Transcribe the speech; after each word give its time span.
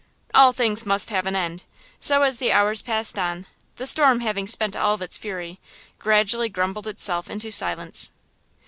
All 0.33 0.51
things 0.51 0.83
must 0.83 1.11
have 1.11 1.27
an 1.27 1.35
end. 1.35 1.63
So, 1.99 2.23
as 2.23 2.39
the 2.39 2.51
hours 2.51 2.81
passed 2.81 3.19
on, 3.19 3.45
the 3.75 3.85
storm 3.85 4.21
having 4.21 4.47
spent 4.47 4.75
all 4.75 4.99
its 4.99 5.15
fury, 5.15 5.59
gradually 5.99 6.49
grumbled 6.49 6.87
itself 6.87 7.29
into 7.29 7.51
silence. 7.51 8.09